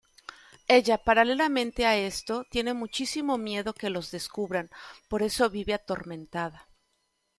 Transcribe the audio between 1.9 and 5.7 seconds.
esto, tiene muchísimo miedo que los descubran, por eso